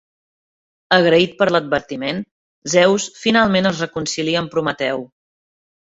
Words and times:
Agraït 0.97 1.35
per 1.41 1.47
l'advertiment, 1.51 2.23
Zeus 2.77 3.07
finalment 3.21 3.73
es 3.75 3.87
reconcilia 3.87 4.45
amb 4.45 4.57
Prometeu. 4.57 5.11